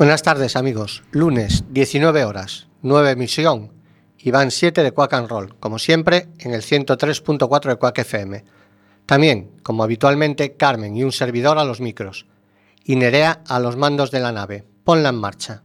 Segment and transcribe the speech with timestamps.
[0.00, 3.70] Buenas tardes amigos, lunes 19 horas, 9 emisión
[4.16, 8.42] y van 7 de Quack and Roll, como siempre en el 103.4 de Quack FM.
[9.04, 12.24] También, como habitualmente, Carmen y un servidor a los micros
[12.82, 14.64] y Nerea a los mandos de la nave.
[14.84, 15.64] Ponla en marcha.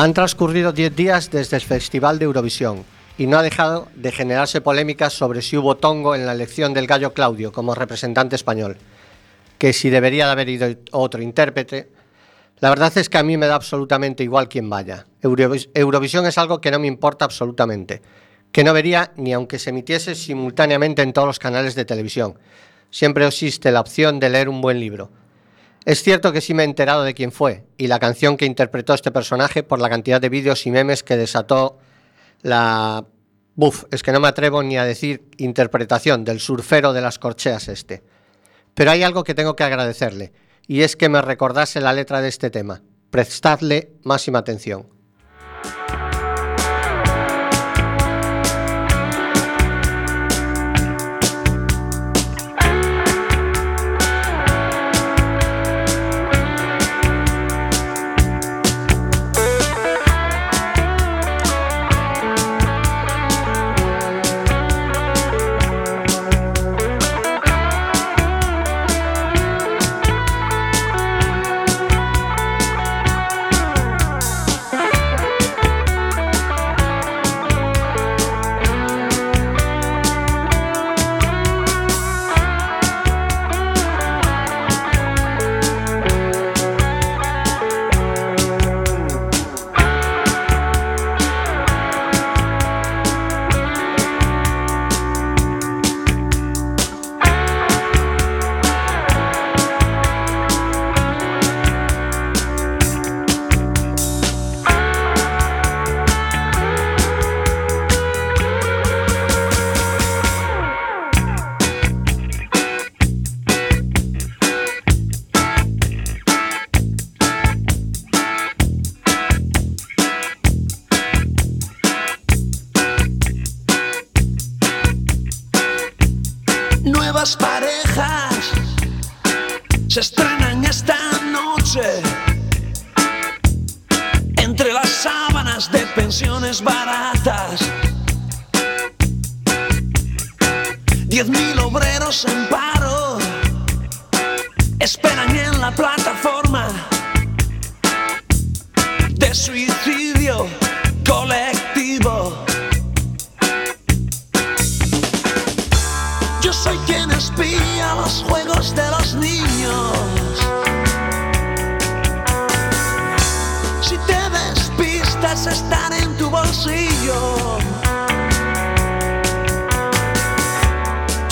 [0.00, 2.86] Han transcurrido 10 días desde el Festival de Eurovisión
[3.18, 6.86] y no ha dejado de generarse polémicas sobre si hubo tongo en la elección del
[6.86, 8.78] gallo Claudio como representante español,
[9.58, 11.90] que si debería de haber ido otro intérprete.
[12.60, 15.04] La verdad es que a mí me da absolutamente igual quién vaya.
[15.20, 18.00] Eurovisión es algo que no me importa absolutamente,
[18.52, 22.38] que no vería ni aunque se emitiese simultáneamente en todos los canales de televisión.
[22.88, 25.10] Siempre existe la opción de leer un buen libro
[25.84, 28.94] es cierto que sí me he enterado de quién fue y la canción que interpretó
[28.94, 31.78] este personaje por la cantidad de vídeos y memes que desató
[32.42, 33.04] la...
[33.54, 37.68] Buf, es que no me atrevo ni a decir interpretación del surfero de las corcheas
[37.68, 38.02] este.
[38.74, 40.32] Pero hay algo que tengo que agradecerle,
[40.66, 42.80] y es que me recordase la letra de este tema.
[43.10, 44.86] Prestadle máxima atención.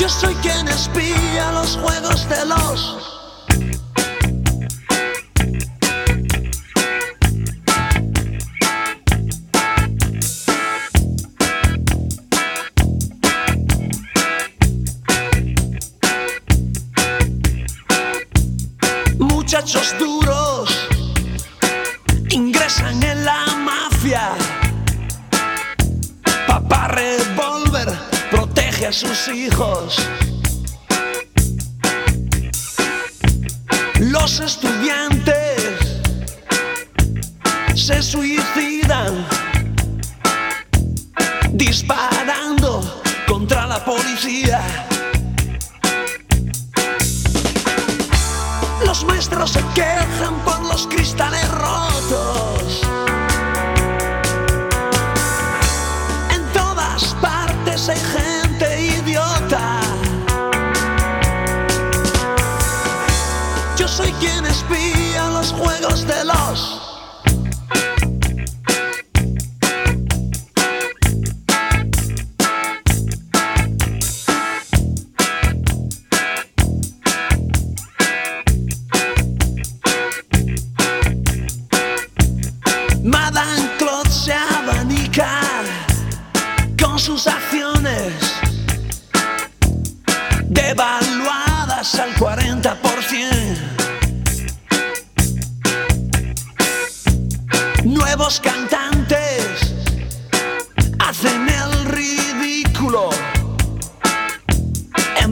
[0.09, 3.18] Soy quien espía los juegos de los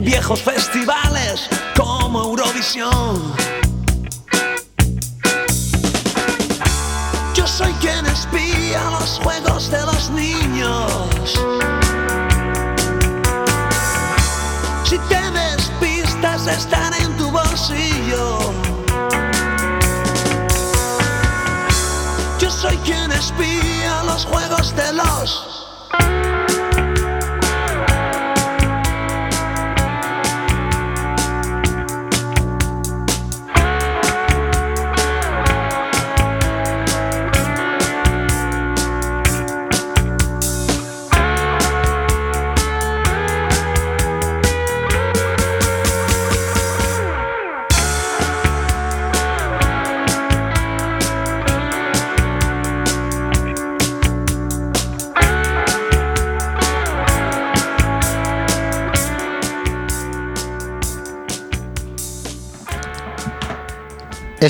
[0.06, 3.34] viejos festivales como Eurovisión.
[7.34, 11.34] Yo soy quien espía los juegos de los niños.
[14.84, 18.38] Si te despistas están en tu bolsillo.
[22.38, 25.45] Yo soy quien espía los juegos de los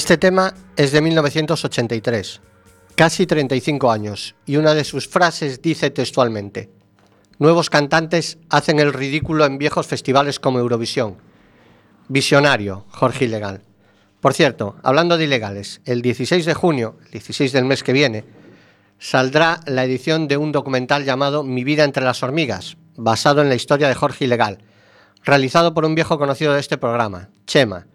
[0.06, 2.40] Este tema es de 1983,
[2.94, 6.70] casi 35 años, y una de sus frases dice textualmente,
[7.40, 11.16] Nuevos cantantes hacen el ridículo en viejos festivales como Eurovisión.
[12.06, 13.62] Visionario, Jorge Ilegal.
[14.20, 18.24] Por cierto, hablando de ilegales, el 16 de junio, el 16 del mes que viene,
[19.00, 23.56] saldrá la edición de un documental llamado Mi vida entre las hormigas, basado en la
[23.56, 24.58] historia de Jorge Ilegal,
[25.24, 27.86] realizado por un viejo conocido de este programa, Chema,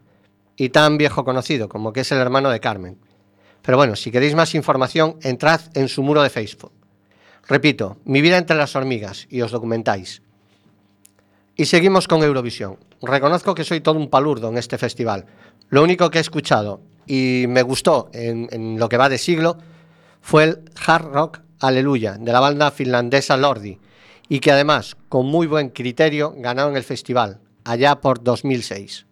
[0.62, 3.00] y tan viejo conocido como que es el hermano de Carmen.
[3.63, 6.72] Pero bueno, si queréis más información, entrad en su muro de Facebook.
[7.48, 10.22] Repito, mi vida entre las hormigas y os documentáis.
[11.56, 12.78] Y seguimos con Eurovisión.
[13.02, 15.25] Reconozco que soy todo un palurdo en este festival.
[15.69, 19.58] Lo único que he escuchado y me gustó en, lo que va de siglo
[20.22, 23.80] fue el hard rock Aleluya de la banda finlandesa Lordi
[24.30, 29.08] y que además, con muy buen criterio, ganaron el festival allá por 2006.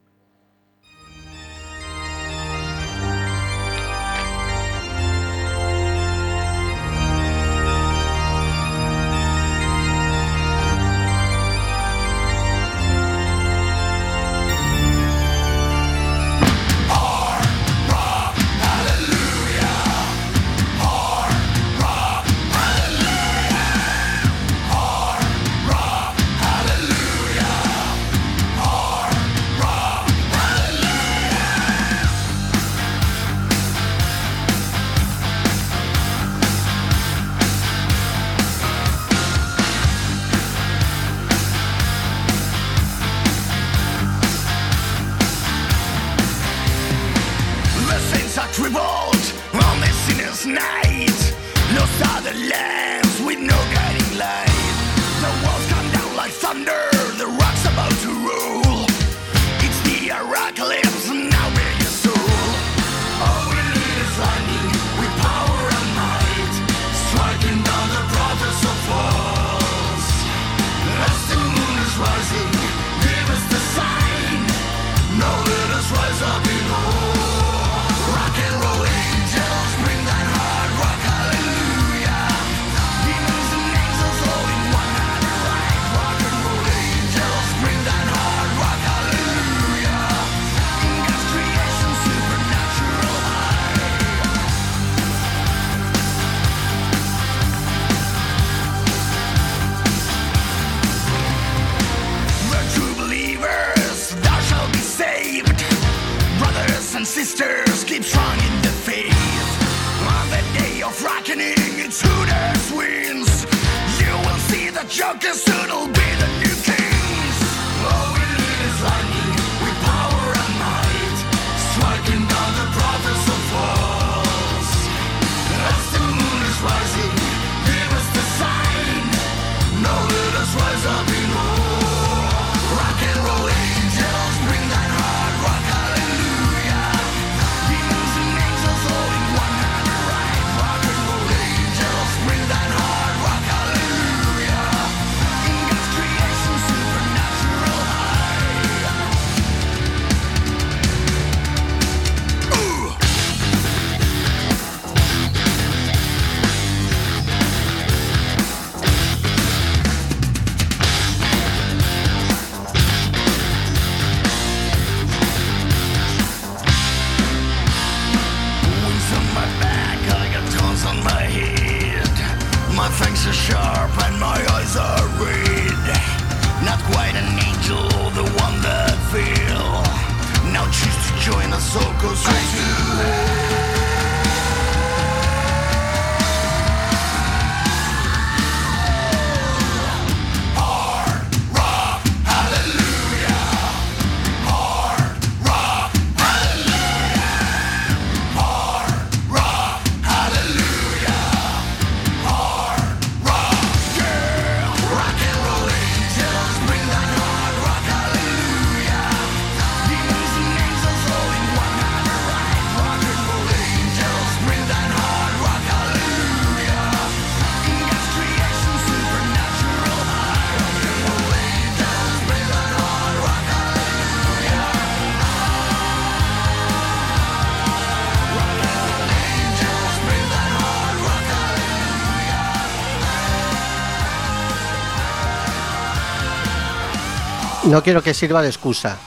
[237.70, 238.98] No quiero que sirva de excusa,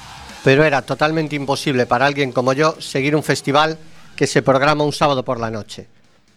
[0.45, 3.77] pero era totalmente imposible para alguien como yo seguir un festival
[4.15, 5.89] que se programa un sábado por la noche.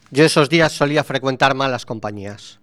[0.09, 2.57] Yo esos días solía frecuentar malas compañías.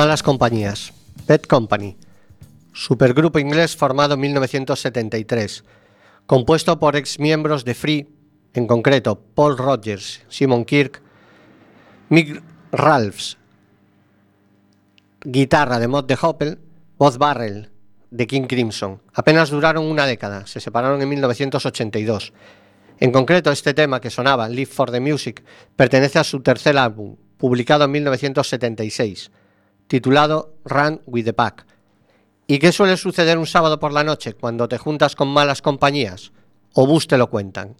[0.00, 0.94] Malas compañías.
[1.28, 1.94] Bad Company.
[2.72, 5.62] Supergrupo inglés formado en 1973.
[6.24, 8.08] Compuesto por ex miembros de Free,
[8.54, 11.02] en concreto Paul Rogers, Simon Kirk,
[12.08, 12.42] Mick
[12.72, 13.36] Ralphs,
[15.22, 16.58] guitarra de Mod de Hoppel,
[16.96, 17.68] voz Barrel
[18.10, 19.02] de King Crimson.
[19.12, 22.32] Apenas duraron una década, se separaron en 1982.
[23.00, 25.44] En concreto, este tema que sonaba, Live for the Music,
[25.76, 29.30] pertenece a su tercer álbum, publicado en 1976,
[29.90, 31.66] titulado Run with the Pack.
[32.46, 36.30] ¿Y qué suele suceder un sábado por la noche cuando te juntas con malas compañías?
[36.74, 37.74] O bus te lo cuentan.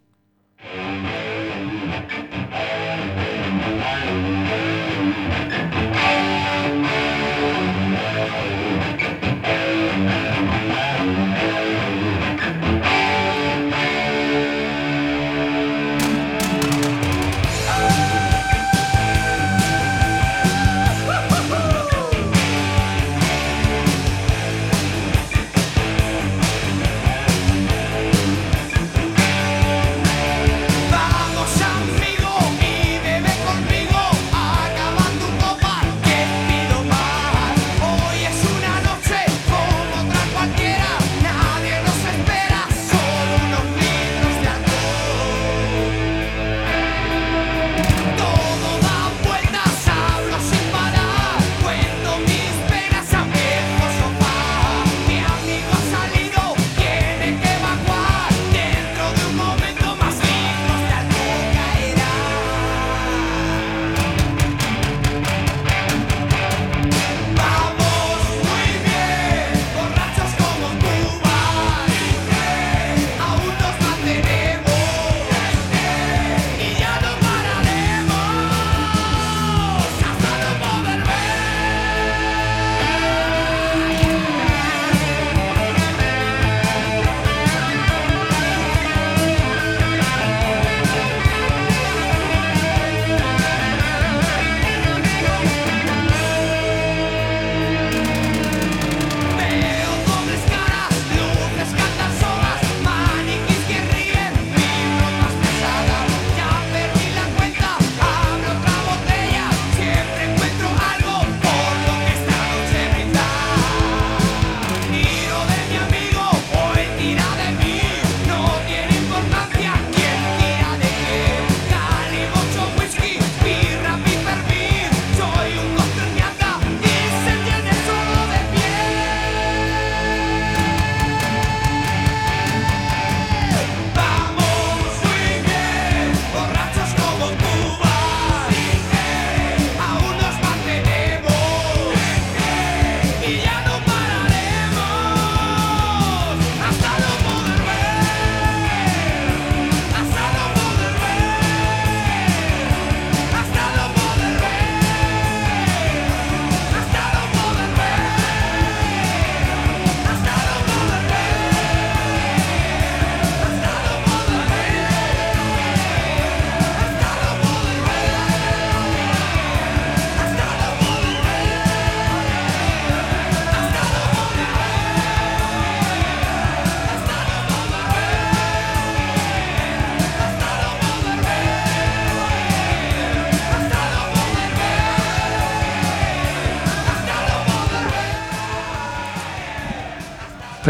[115.47, 115.80] Tiro de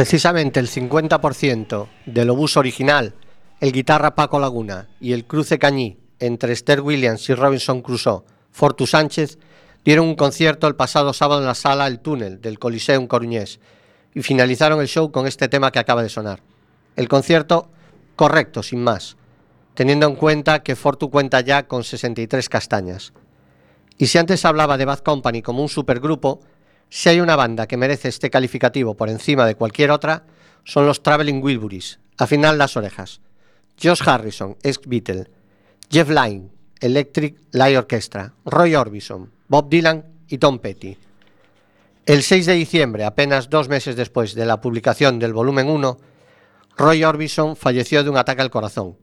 [0.00, 3.12] Precisamente el 50% del obús original,
[3.60, 8.86] el guitarra Paco Laguna y el cruce cañí entre Esther Williams y Robinson Crusoe, Fortu
[8.86, 9.38] Sánchez,
[9.84, 13.60] dieron un concierto el pasado sábado en la sala El Túnel del Coliseum Coruñés
[14.14, 16.40] y finalizaron el show con este tema que acaba de sonar.
[16.96, 17.70] El concierto
[18.16, 19.18] correcto, sin más,
[19.74, 23.12] teniendo en cuenta que Fortu cuenta ya con 63 castañas.
[23.98, 26.40] Y si antes hablaba de Bad Company como un supergrupo,
[26.90, 30.24] si hay una banda que merece este calificativo por encima de cualquier otra,
[30.64, 33.20] son los Traveling Wilburys, a final las orejas.
[33.82, 35.30] Josh Harrison, ex Beatle,
[35.88, 36.50] Jeff Lynne,
[36.80, 40.96] Electric Light Orchestra, Roy Orbison, Bob Dylan y Tom Petty.
[42.06, 45.98] El 6 de diciembre, apenas dos meses después de la publicación del volumen 1,
[46.76, 48.96] Roy Orbison falleció de un ataque al corazón.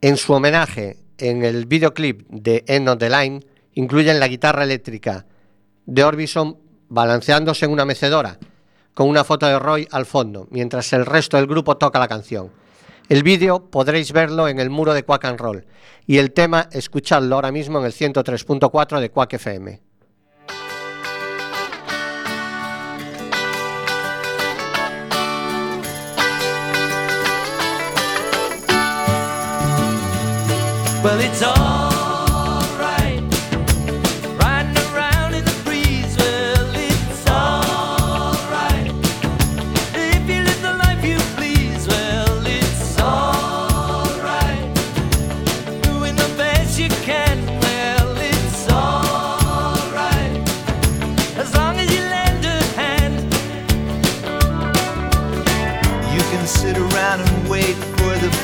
[0.00, 3.40] En su homenaje, en el videoclip de End of the Line,
[3.74, 5.26] incluyen la guitarra eléctrica
[5.86, 8.38] de Orbison balanceándose en una mecedora,
[8.94, 12.50] con una foto de Roy al fondo, mientras el resto del grupo toca la canción.
[13.08, 15.66] El vídeo podréis verlo en el muro de Quack and Roll
[16.06, 19.80] y el tema escuchadlo ahora mismo en el 103.4 de Quack FM.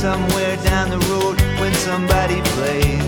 [0.00, 3.07] somewhere down the road when somebody plays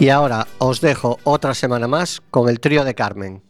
[0.00, 3.42] Y ahora os dejo otra semana más con el trío de Carmen.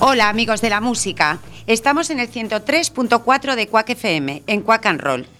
[0.00, 5.00] Hola amigos de la música, estamos en el 103.4 de Quack FM, en Quack and
[5.00, 5.39] Roll.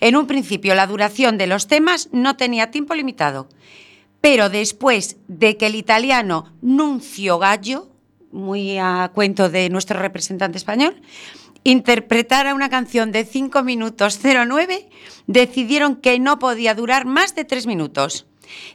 [0.00, 3.48] En un principio la duración de los temas no tenía tiempo limitado,
[4.20, 7.88] pero después de que el italiano Nuncio Gallo,
[8.32, 11.00] muy a cuento de nuestro representante español,
[11.64, 14.88] interpretara una canción de 5 minutos 09,
[15.26, 18.26] decidieron que no podía durar más de 3 minutos.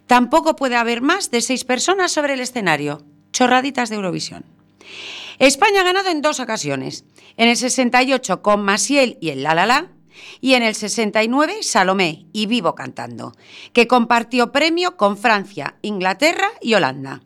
[0.08, 3.04] Tampoco puede haber más de 6 personas sobre el escenario.
[3.32, 4.44] Chorraditas de Eurovisión.
[5.40, 7.06] España ha ganado en dos ocasiones.
[7.38, 9.88] En el 68 con Masiel y el La La La,
[10.39, 13.34] y en el 69 Salomé y Vivo Cantando,
[13.74, 17.21] que compartió premio con Francia, Inglaterra y Holanda.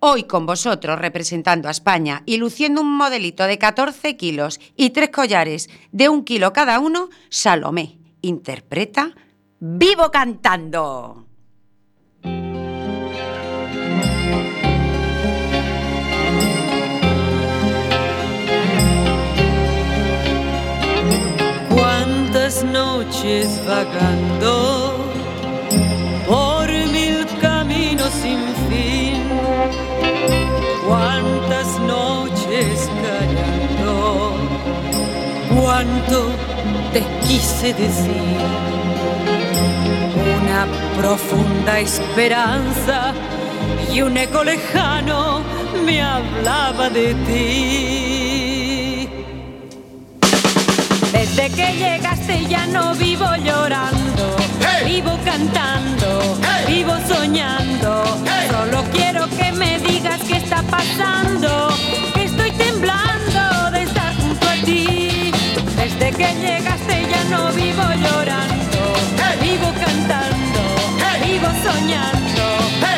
[0.00, 5.10] Hoy con vosotros representando a España y luciendo un modelito de 14 kilos y tres
[5.10, 9.14] collares de un kilo cada uno, Salomé interpreta
[9.58, 11.29] Vivo Cantando.
[22.64, 24.96] Noches vagando
[26.28, 29.22] por mil caminos sin fin.
[30.86, 34.34] Cuántas noches callando.
[35.58, 36.30] Cuánto
[36.92, 38.38] te quise decir.
[40.42, 40.66] Una
[41.00, 43.14] profunda esperanza
[43.92, 45.42] y un eco lejano
[45.84, 48.49] me hablaba de ti.
[51.20, 54.36] Desde que llegaste ya no vivo llorando,
[54.86, 58.04] vivo cantando, vivo soñando.
[58.50, 61.68] Solo quiero que me digas qué está pasando,
[62.14, 65.30] que estoy temblando de estar junto a ti.
[65.76, 68.80] Desde que llegaste ya no vivo llorando,
[69.42, 70.62] vivo cantando,
[71.22, 72.44] vivo soñando.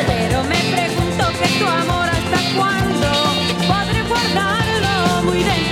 [0.07, 3.09] Pero me pregunto que tu amor hasta cuándo
[3.67, 5.62] podré guardarlo muy dentro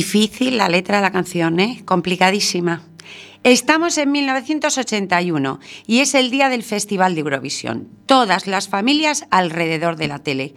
[0.00, 1.82] Difícil la letra de la canción, ¿eh?
[1.84, 2.80] Complicadísima.
[3.44, 7.86] Estamos en 1981 y es el día del Festival de Eurovisión.
[8.06, 10.54] Todas las familias alrededor de la tele.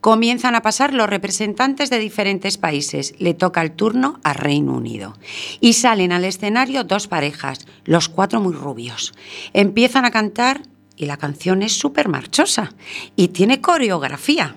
[0.00, 3.14] Comienzan a pasar los representantes de diferentes países.
[3.18, 5.18] Le toca el turno a Reino Unido.
[5.60, 9.12] Y salen al escenario dos parejas, los cuatro muy rubios.
[9.52, 10.62] Empiezan a cantar
[10.96, 12.72] y la canción es súper marchosa
[13.16, 14.56] y tiene coreografía.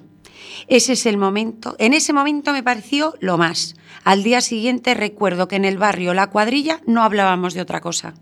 [0.71, 1.75] Ese es el momento.
[1.79, 3.75] En ese momento me pareció lo más.
[4.05, 8.13] Al día siguiente recuerdo que en el barrio La Cuadrilla no hablábamos de otra cosa.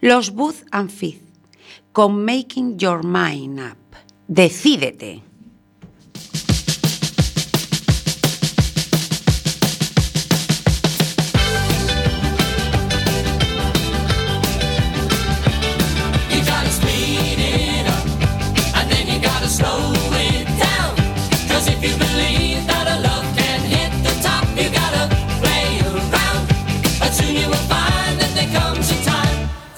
[0.00, 1.20] Los Booth and Fifth
[1.92, 3.76] con Making Your Mind Up.
[4.26, 5.25] Decídete.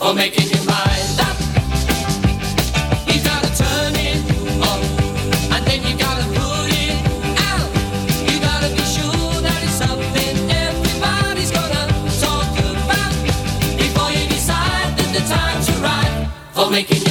[0.09, 1.37] For making your mind up.
[3.09, 4.21] You gotta turn it
[4.69, 4.81] on,
[5.53, 6.97] and then you gotta put it
[7.51, 7.69] out.
[8.31, 11.85] You gotta be sure that it's something everybody's gonna
[12.25, 13.13] talk about
[13.77, 17.08] before you decide that the time's right for making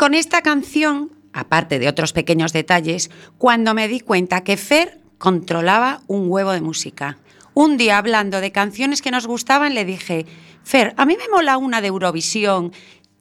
[0.00, 6.00] con esta canción, aparte de otros pequeños detalles, cuando me di cuenta que Fer controlaba
[6.06, 7.18] un huevo de música.
[7.52, 10.24] Un día hablando de canciones que nos gustaban le dije,
[10.64, 12.72] Fer, a mí me mola una de Eurovisión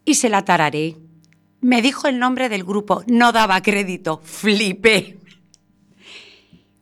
[0.06, 0.96] y se la tararé.
[1.60, 5.18] Me dijo el nombre del grupo, no daba crédito, flipé.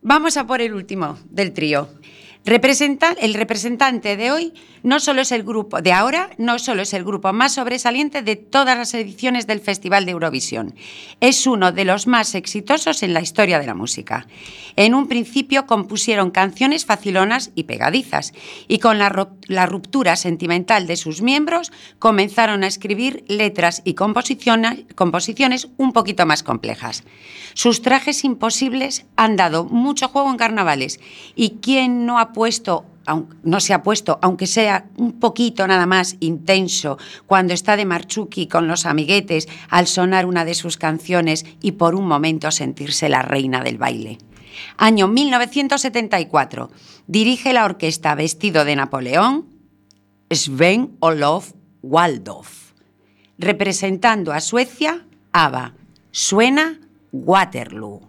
[0.03, 1.89] Vamos a por el último del trío.
[2.47, 6.93] Representa- el representante de hoy no solo es el grupo de ahora, no solo es
[6.93, 10.73] el grupo más sobresaliente de todas las ediciones del Festival de Eurovisión,
[11.19, 14.27] es uno de los más exitosos en la historia de la música.
[14.77, 18.31] En un principio compusieron canciones facilonas y pegadizas,
[18.69, 23.95] y con la, ru- la ruptura sentimental de sus miembros comenzaron a escribir letras y
[23.95, 27.03] composiciones un poquito más complejas.
[27.55, 31.01] Sus trajes imposibles han dado mucho juego en carnavales
[31.35, 32.85] y quien no ha puesto
[33.41, 38.47] no se ha puesto, aunque sea un poquito nada más intenso, cuando está de Marchuki
[38.47, 43.23] con los amiguetes al sonar una de sus canciones y por un momento sentirse la
[43.23, 44.19] reina del baile.
[44.77, 46.69] Año 1974.
[47.07, 49.47] Dirige la orquesta vestido de Napoleón
[50.29, 52.73] Sven Olof Waldorf.
[53.39, 55.73] Representando a Suecia, ABBA.
[56.11, 56.79] Suena
[57.11, 58.06] Waterloo.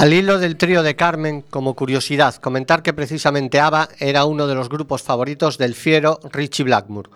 [0.00, 4.54] Al hilo del trío de Carmen, como curiosidad, comentar que precisamente ABBA era uno de
[4.54, 7.10] los grupos favoritos del fiero Richie Blackmore.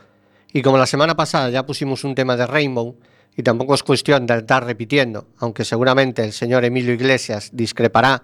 [0.53, 2.99] Y como la semana pasada ya pusimos un tema de Rainbow,
[3.35, 8.22] y tampoco es cuestión de estar repitiendo, aunque seguramente el señor Emilio Iglesias discrepará,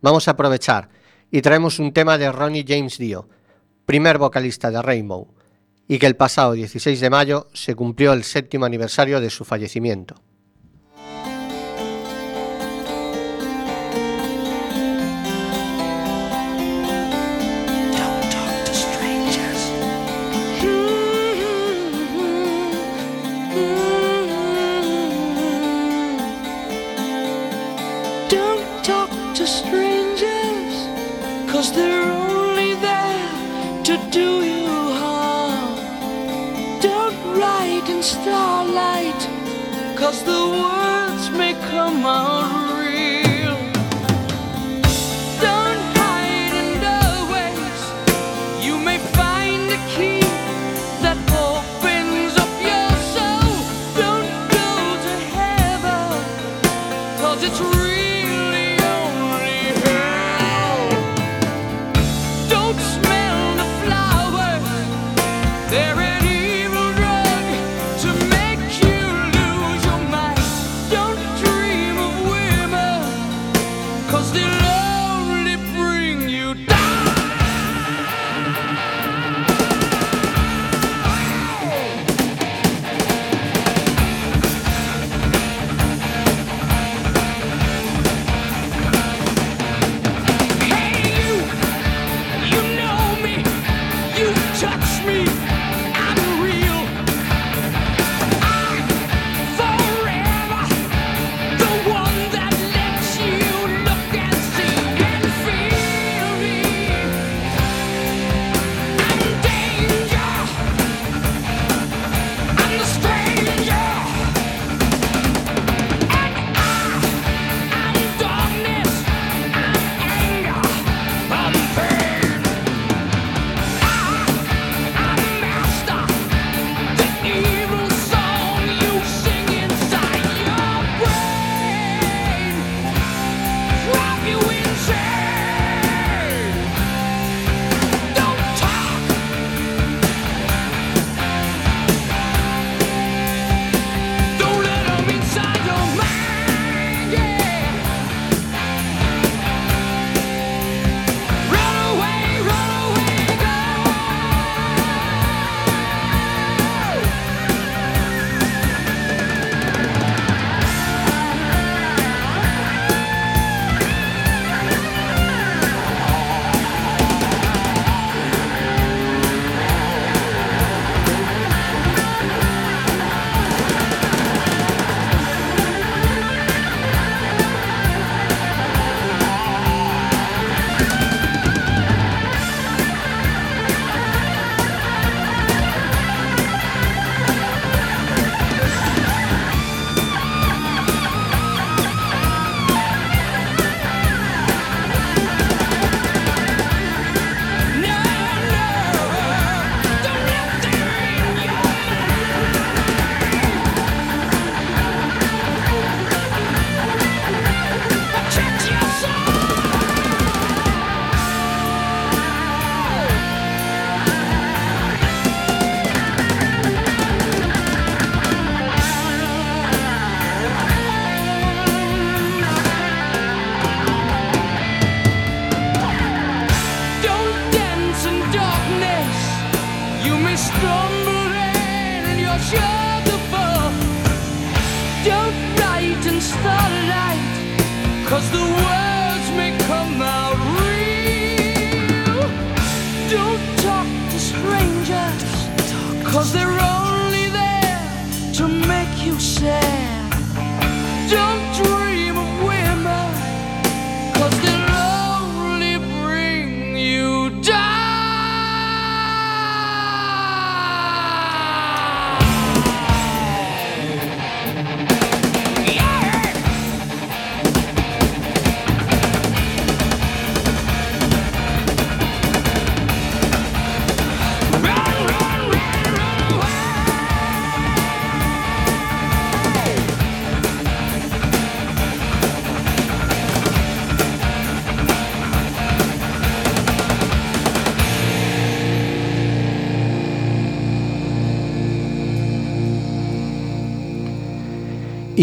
[0.00, 0.90] vamos a aprovechar
[1.32, 3.28] y traemos un tema de Ronnie James Dio,
[3.84, 5.26] primer vocalista de Rainbow,
[5.88, 10.14] y que el pasado 16 de mayo se cumplió el séptimo aniversario de su fallecimiento.
[38.28, 39.22] starlight,
[39.96, 42.57] cause the words may come out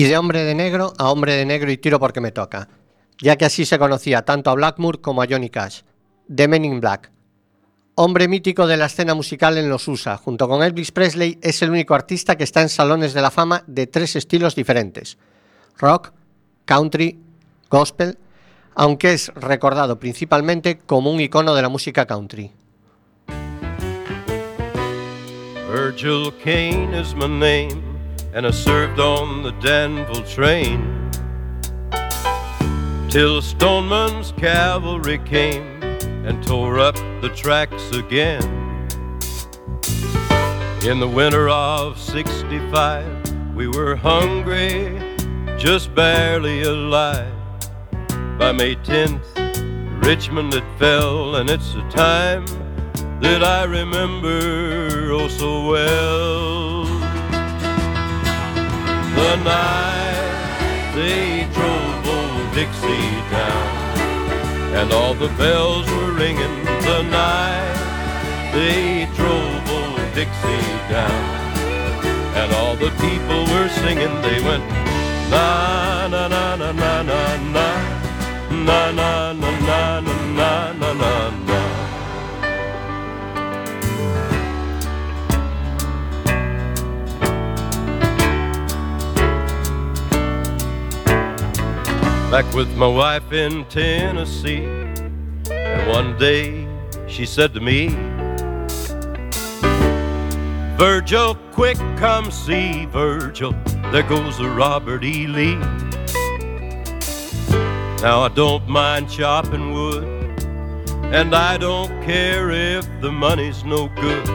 [0.08, 2.68] de hombre de negro a hombre de negro y tiro porque me toca,
[3.18, 5.82] ya que así se conocía tanto a Blackmoor como a Johnny Cash,
[6.28, 7.12] de Men in Black.
[7.96, 11.70] Hombre mítico de la escena musical en los USA, junto con Elvis Presley es el
[11.70, 15.18] único artista que está en salones de la fama de tres estilos diferentes,
[15.78, 16.12] rock,
[16.66, 17.20] country,
[17.70, 18.18] gospel,
[18.76, 22.52] aunque es recordado principalmente como un icono de la música country.
[25.72, 27.85] Virgil Kane is my name.
[28.36, 31.10] and I served on the Danville train
[33.10, 35.82] till Stoneman's cavalry came
[36.26, 38.44] and tore up the tracks again.
[40.84, 45.00] In the winter of 65, we were hungry,
[45.58, 47.32] just barely alive.
[48.38, 52.46] By May 10th, Richmond had fell, and it's a time
[53.22, 56.85] that I remember oh so well.
[59.20, 63.68] The night they drove old Dixie down,
[64.80, 66.56] and all the bells were ringing.
[66.90, 67.78] The night
[68.54, 71.24] they drove old Dixie down,
[72.40, 74.14] and all the people were singing.
[74.22, 74.64] They went
[75.30, 77.68] na na na na na na na na
[78.68, 79.45] na na na
[92.36, 94.66] Back with my wife in Tennessee,
[95.50, 96.68] and one day
[97.08, 97.88] she said to me,
[100.76, 103.54] Virgil, quick, come see Virgil.
[103.90, 105.28] There goes the Robert E.
[105.28, 105.56] Lee.
[108.02, 110.04] Now I don't mind chopping wood,
[111.14, 114.26] and I don't care if the money's no good.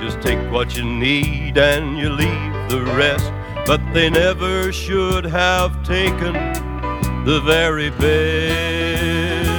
[0.00, 3.32] Just take what you need and you leave the rest.
[3.64, 6.34] But they never should have taken
[7.28, 9.50] the very best.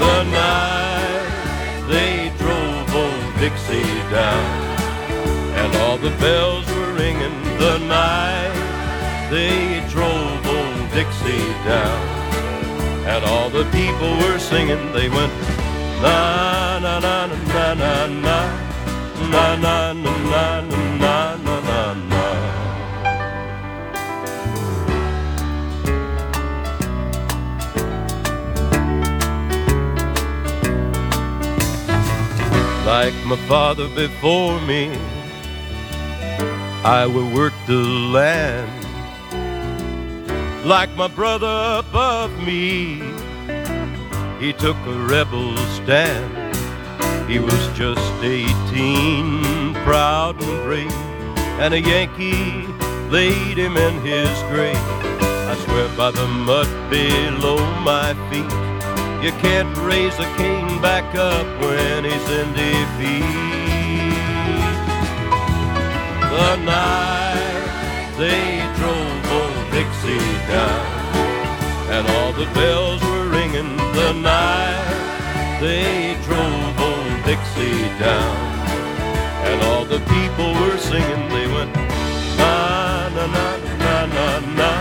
[0.00, 1.28] The night
[1.88, 4.46] they drove old Dixie down,
[5.60, 7.36] and all the bells were ringing.
[7.58, 8.56] The night
[9.28, 12.00] they drove old Dixie down,
[13.12, 14.82] and all the people were singing.
[14.94, 15.34] They went
[16.00, 18.36] na na na na na na na
[19.28, 20.89] na na na na na
[32.90, 34.90] Like my father before me,
[36.82, 37.84] I will work the
[38.16, 38.68] land.
[40.66, 43.00] Like my brother above me,
[44.40, 46.56] he took a rebel stand.
[47.30, 50.92] He was just 18, proud and brave,
[51.62, 52.66] and a Yankee
[53.08, 54.86] laid him in his grave.
[55.52, 58.69] I swear by the mud below my feet,
[59.22, 63.70] you can't raise a king back up when he's in defeat.
[66.34, 70.86] The night they drove old Dixie down,
[71.94, 73.76] and all the bells were ringing.
[73.92, 78.36] The night they drove old Dixie down,
[79.48, 81.28] and all the people were singing.
[81.28, 81.74] They went
[82.38, 84.79] na na na na na na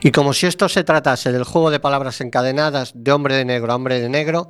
[0.00, 3.72] Y como si esto se tratase del juego de palabras encadenadas de hombre de negro
[3.72, 4.48] a hombre de negro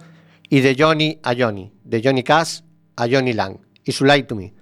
[0.50, 2.60] y de Johnny a Johnny, de Johnny Cash
[2.96, 4.52] a Johnny Lang y su Light to Me.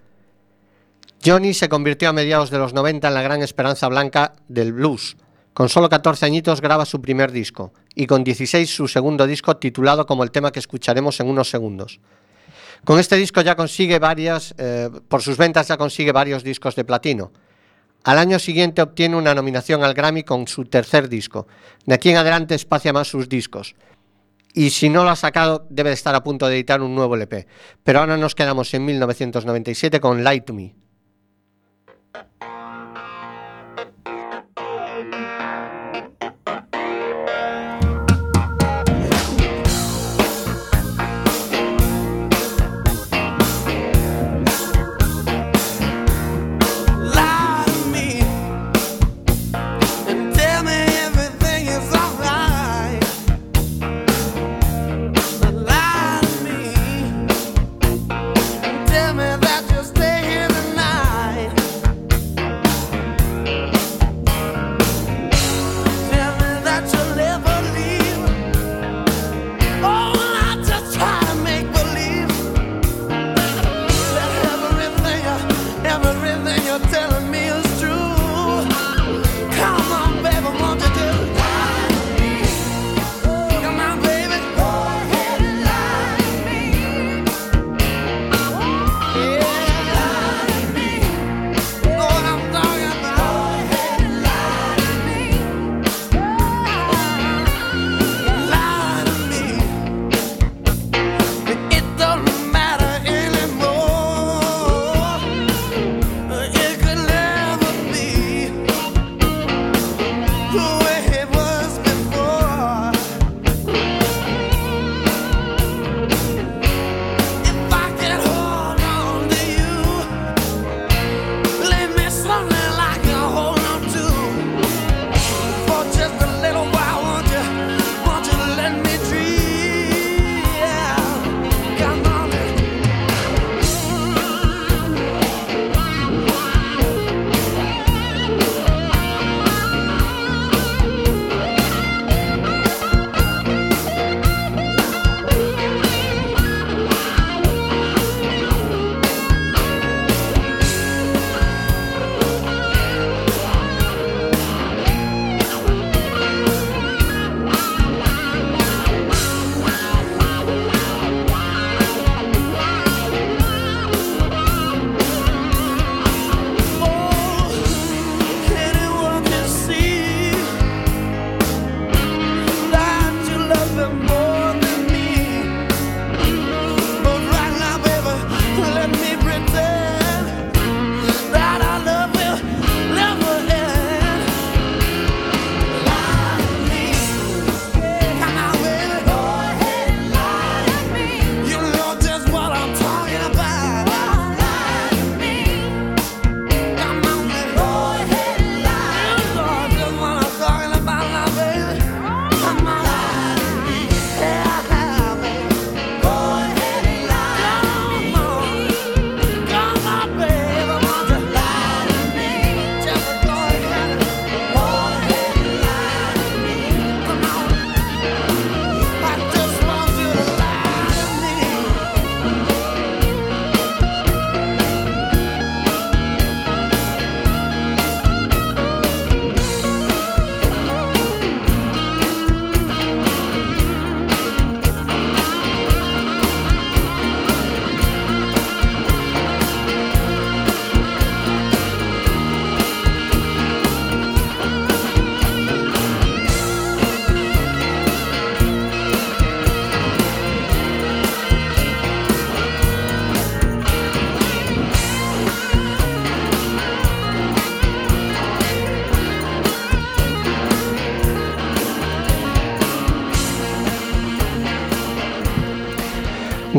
[1.25, 5.17] Johnny se convirtió a mediados de los 90 en la gran esperanza blanca del blues.
[5.55, 10.07] Con solo 14 añitos graba su primer disco y con 16 su segundo disco titulado
[10.07, 11.99] como el tema que escucharemos en unos segundos.
[12.85, 16.85] Con este disco ya consigue varias, eh, por sus ventas ya consigue varios discos de
[16.85, 17.33] platino.
[18.07, 21.49] Al año siguiente obtiene una nominación al Grammy con su tercer disco.
[21.87, 23.75] De aquí en adelante espacia más sus discos.
[24.55, 27.17] Y si no lo ha sacado, debe de estar a punto de editar un nuevo
[27.17, 27.49] LP.
[27.83, 30.77] Pero ahora nos quedamos en 1997 con Light to Me.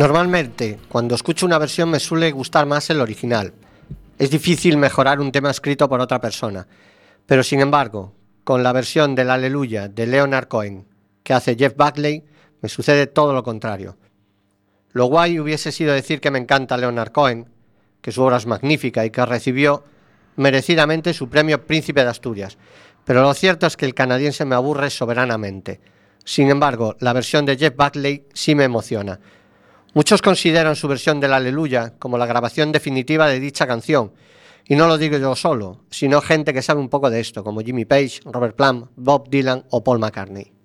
[0.07, 3.51] Normalmente, cuando escucho una versión me suele gustar más el original.
[4.17, 6.65] Es difícil mejorar un tema escrito por otra persona.
[7.25, 8.13] Pero sin embargo,
[8.45, 10.87] con la versión del Aleluya de Leonard Cohen
[11.23, 12.23] que hace Jeff Buckley,
[12.61, 13.97] me sucede todo lo contrario.
[14.93, 17.49] Lo guay hubiese sido decir que me encanta Leonard Cohen,
[17.99, 19.83] que su obra es magnífica y que recibió
[20.37, 22.57] merecidamente su premio Príncipe de Asturias.
[23.03, 25.81] Pero lo cierto es que el canadiense me aburre soberanamente.
[26.23, 29.19] Sin embargo, la versión de Jeff Buckley sí me emociona.
[29.93, 34.11] Muchos consideran su versión del Aleluya como la grabación definitiva de dicha canción.
[34.65, 37.61] Y no lo digo yo solo, sino gente que sabe un poco de esto, como
[37.61, 40.56] Jimmy Page, Robert Plant, Bob Dylan o Paul McCartney.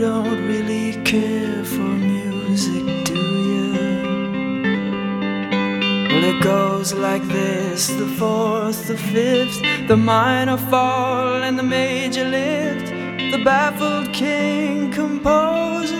[0.00, 3.20] Don't really care for music, do
[3.50, 3.72] you?
[6.08, 12.24] Well, it goes like this the fourth, the fifth, the minor fall, and the major
[12.24, 12.86] lift.
[13.32, 15.99] The baffled king composing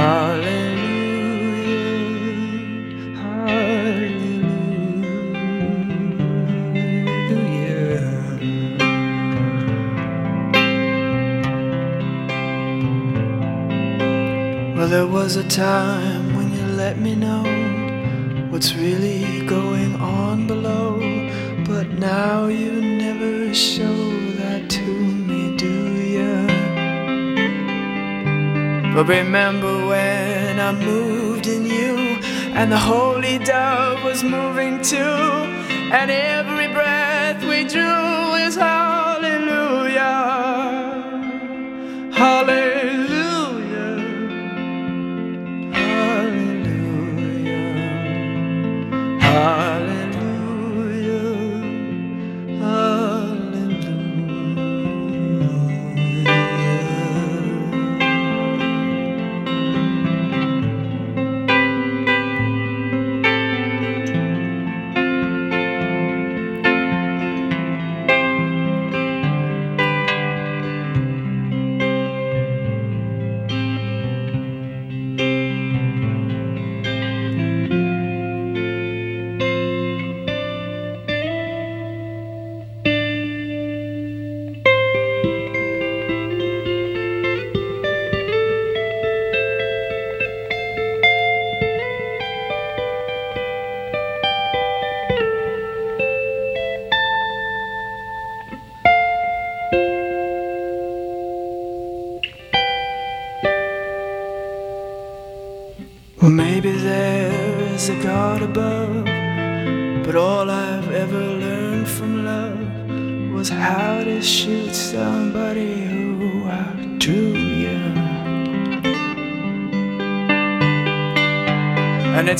[0.00, 0.80] Hallelujah.
[3.20, 4.56] Hallelujah.
[14.74, 17.44] Well, there was a time when you let me know
[18.50, 20.98] what's really going on below,
[21.66, 23.98] but now you never show
[24.38, 25.19] that to me,
[28.94, 31.96] But remember when I moved in you,
[32.58, 40.02] and the holy dove was moving too, and every breath we drew is hallelujah,
[42.12, 42.79] hallelujah,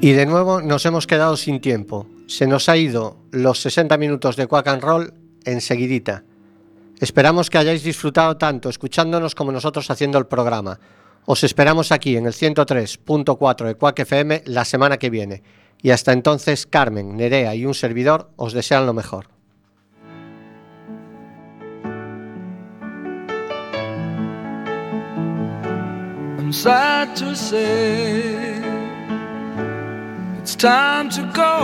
[0.00, 2.06] Y de nuevo nos hemos quedado sin tiempo.
[2.28, 5.12] Se nos ha ido los 60 minutos de Quack and Roll
[5.44, 6.22] enseguidita.
[7.00, 10.78] Esperamos que hayáis disfrutado tanto escuchándonos como nosotros haciendo el programa.
[11.24, 15.42] Os esperamos aquí en el 103.4 de Quack FM la semana que viene.
[15.82, 19.26] Y hasta entonces, Carmen, Nerea y un servidor os desean lo mejor.
[30.48, 31.54] It's time to go.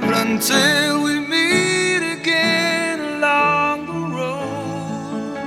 [0.00, 5.38] But until we meet again along the road,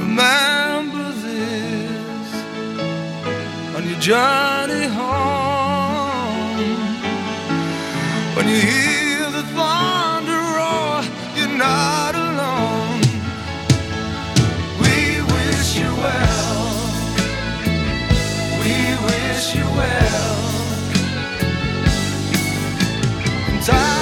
[0.00, 2.30] remember this
[3.76, 6.60] on your journey home.
[8.34, 8.89] When you hear
[19.54, 20.40] you well.
[23.48, 23.99] And I